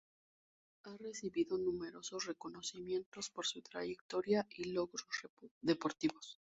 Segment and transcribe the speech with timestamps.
[0.85, 5.05] Ha recibido numerosos reconocimientos por su trayectoria y logros
[5.61, 6.39] deportivos.